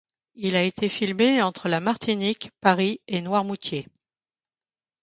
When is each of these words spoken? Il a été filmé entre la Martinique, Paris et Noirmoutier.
Il 0.33 0.55
a 0.55 0.63
été 0.63 0.89
filmé 0.89 1.43
entre 1.43 1.69
la 1.69 1.79
Martinique, 1.79 2.49
Paris 2.59 3.01
et 3.07 3.21
Noirmoutier. 3.21 3.87